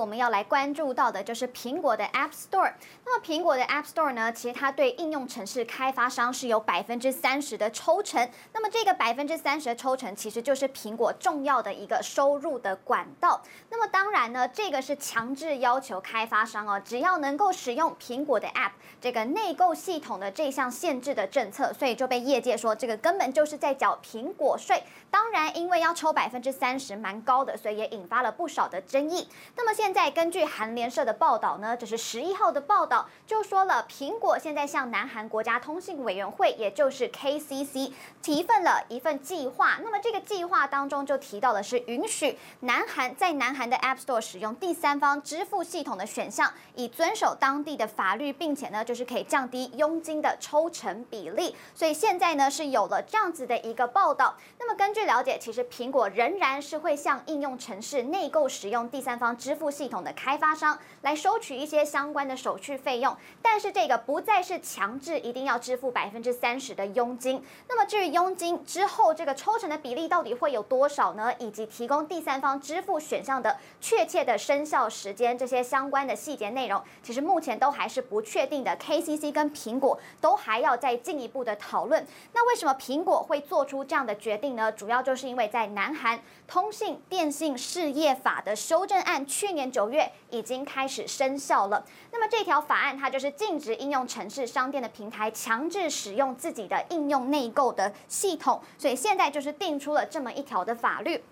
[0.00, 2.72] 我们要来关注到的就是苹果的 App Store。
[3.04, 8.26] 那么苹果的 App Store 呢，其实它对应用程式开发商是有百分之三十的抽成。
[8.54, 13.42] 那么这个百分之三十的抽成，其实就是苹果重要的一个收入的管道。
[13.68, 18.72] 那么当然呢，这个是强制要求开发商哦，只要能够使用苹果的 App
[19.02, 24.82] 这个内购系统的这项限制的政策，所以就被业界说这个根本就是在缴苹果税。
[25.10, 29.28] 当然，因为要抽百分之三十，蛮高的，所以也引发了不少的争议。
[29.56, 37.90] 那么现现在根据韩联社的报道呢，这是十一号的报道，就说了苹果现在向南韩国家通信委员会，也就是 KCC
[38.22, 39.80] 提份了一份计划。
[39.82, 51.56] 那么这个计划当中就提到的是允许南韩在南韩的 App Store 使用第三方支付系统的选项，以遵守当地的法律，并且呢就是可以降低佣金的抽成比例。
[51.74, 54.36] 所以现在呢是有了这样子的一个报道。
[54.60, 60.00] 那么根据了解，其实苹果仍然是会向应用程式内购使用第三方支付系统。
[60.00, 67.44] 的开发商来收取一些相关的手续费用，但是这个不再是强制一定要支付百分之三十的佣金。
[67.68, 71.32] 那么至于佣金之后这个抽成的比例到底会有多少呢？
[71.38, 78.76] 以及提供第三方支付选项的确切的生效时间，这些相关的细节内容，其实目前都还是不确定的。
[78.76, 82.06] KCC 跟苹果都还要再进一步的讨论。
[82.32, 84.72] 那为什么苹果会做出这样的决定呢？
[84.72, 89.69] 主要就是因为在南韩通信电信事业法的修正案去年。
[89.70, 91.84] 九月已经开始生效了。
[92.12, 101.22] 那么这条法案它就是禁止应用城市商店的平台强制使用自己的应用内购的系统，所以现在就是定出了这么一条的法律。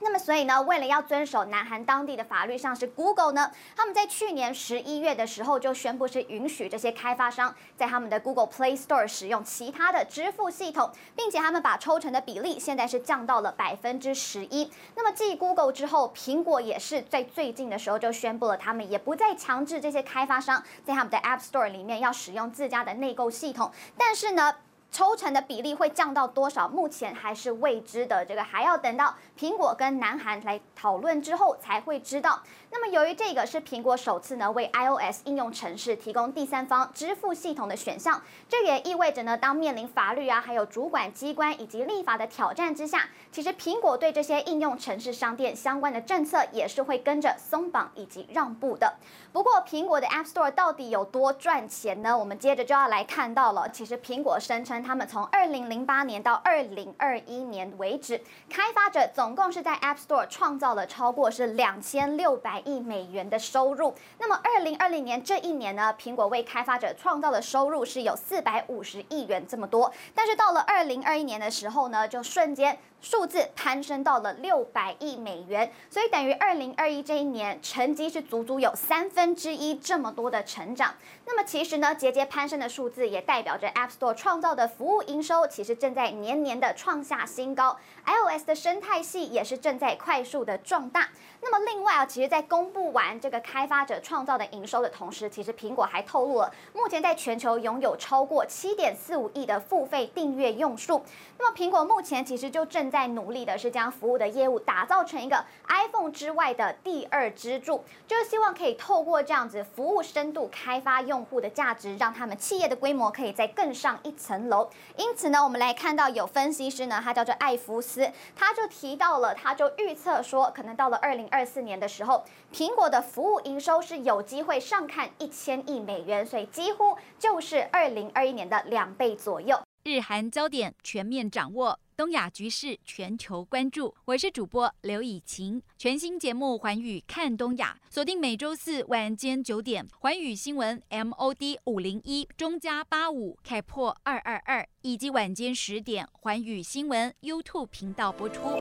[0.00, 14.70] 那么，所以呢，为了要遵守南韩当地的法律，像是 Google 呢，他们在去年十一月的时候就宣布是允许这些开发商在他们的 Google Play Store 使用其他的支付系统，并且他们把抽成的比例现在是降到了百分之十一。
[14.94, 24.54] 那么继 Google 之后，苹果也是在最近的时候就宣布了，他们也不再强制这些开发商在他们的 App Store 里面要使用自家的内购系统，但是呢，
[24.90, 26.66] 抽成的比例会降到多少？
[26.66, 32.42] 目前还是未知的，这个还要等到苹果跟南韩来讨论之后才会知道。
[32.70, 48.94] 那么，由于这个是苹果首次呢为 iOS 应用程式提供第三方支付系统的选项，这也意味着呢，当面临法律啊，还有主管机关以及立法的挑战之下，其实苹果对这些应用程式商店相关的政策也是会跟着松绑以及让步的。
[49.32, 52.16] 不过，苹果的 App Store 到底有多赚钱呢？
[52.16, 53.68] 我们接着就要来看到了。
[53.68, 54.75] 其实，苹果声称。
[54.82, 63.94] 他们从二零零八年到二零二一年为止，开发者总共是在 App Store 创造了超过是两千六百亿美元的收入。
[64.18, 69.92] 那么二零二零年这一年呢，苹果为开发者创造的收入是有四百五十亿元这么多。
[70.14, 75.72] 但是到了二零二一年的时候呢，就瞬间数字攀升到了六百亿美元。
[75.88, 80.94] 所以等于二零二一这一年成绩是足足有三分之一这么多的成长。
[81.24, 84.65] 那么其实呢，节节攀升的数字也代表着 App Store 创造的。
[84.66, 91.08] 服务营收其实正在年年的创下新高，iOS 的生态系也是正在快速的壮大。
[91.42, 101.02] 那么另外啊，其实，在公布完这个开发者创造的营收的同时，其实苹果还透露了，目前在全球拥有超过七点四五亿的付费订阅用数。
[101.38, 114.55] 那么苹果目前其实就正在努力的是将服务的业务打造成一个 iPhone 之外的第二支柱，就是希望可以透过这样子服务深度开发用户的价值，让他们企业的规模可以再更上一层楼。
[114.96, 129.60] 因此呢，我们来看到有分析师呢，他叫做艾弗斯，他就提到了，他就预测说，可能到了二零二四年的时候，苹果的服务营收是有机会上看一千亿美元，所以几乎就是二零二一年的两倍左右。
[129.84, 131.78] 日韩焦点全面掌握。
[131.96, 135.62] 东亚局势全球关注，我是主播刘以晴。
[135.78, 148.60] 全新节目《环宇看东亚》，锁定每周四晚间九点，环宇新闻 MOD 五零一中加八五开破二二二，以及晚间十点，环宇新闻 YouTube 频道播出。